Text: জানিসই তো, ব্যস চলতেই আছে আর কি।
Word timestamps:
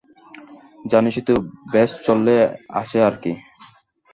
জানিসই 0.85 1.23
তো, 1.27 1.33
ব্যস 1.71 1.91
চলতেই 2.05 2.41
আছে 2.79 2.97
আর 3.07 3.15
কি। 3.23 3.31